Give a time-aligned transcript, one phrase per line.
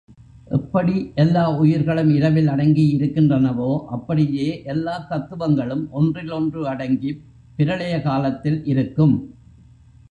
[0.47, 7.21] எப்படி எல்லா உயிர்களும் இரவில் அடங்கி இருக்கின்றனவோ, அப்படியே எல்லாத் தத்துவங்களும் ஒன்றில் ஒன்று அடங்கிப்
[7.57, 9.15] பிரளயகாலத்தில் இருக்கும்.